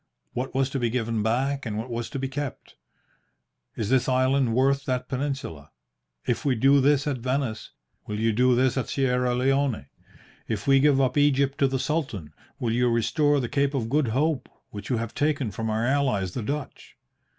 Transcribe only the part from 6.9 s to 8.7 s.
at Venice, will you do